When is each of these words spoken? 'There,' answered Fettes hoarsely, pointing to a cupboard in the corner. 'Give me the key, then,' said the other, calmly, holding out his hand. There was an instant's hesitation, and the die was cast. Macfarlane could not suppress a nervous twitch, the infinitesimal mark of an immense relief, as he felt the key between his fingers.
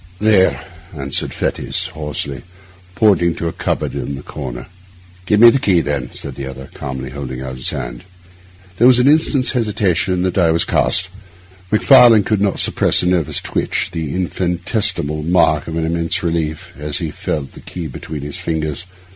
'There,' 0.17 0.65
answered 0.97 1.31
Fettes 1.31 1.89
hoarsely, 1.89 2.41
pointing 2.95 3.35
to 3.35 3.47
a 3.47 3.51
cupboard 3.53 3.93
in 3.93 4.15
the 4.15 4.23
corner. 4.23 4.65
'Give 5.27 5.39
me 5.39 5.51
the 5.51 5.59
key, 5.59 5.79
then,' 5.79 6.11
said 6.11 6.33
the 6.33 6.47
other, 6.47 6.71
calmly, 6.73 7.11
holding 7.11 7.43
out 7.43 7.53
his 7.57 7.69
hand. 7.69 8.03
There 8.77 8.87
was 8.87 8.97
an 8.97 9.07
instant's 9.07 9.51
hesitation, 9.51 10.11
and 10.15 10.25
the 10.25 10.31
die 10.31 10.49
was 10.49 10.65
cast. 10.65 11.09
Macfarlane 11.71 12.23
could 12.23 12.41
not 12.41 12.59
suppress 12.59 13.03
a 13.03 13.05
nervous 13.05 13.39
twitch, 13.39 13.89
the 13.91 14.15
infinitesimal 14.15 15.21
mark 15.21 15.67
of 15.67 15.77
an 15.77 15.85
immense 15.85 16.23
relief, 16.23 16.73
as 16.79 16.97
he 16.97 17.11
felt 17.11 17.51
the 17.51 17.59
key 17.59 17.85
between 17.85 18.21
his 18.21 18.37
fingers. 18.37 18.87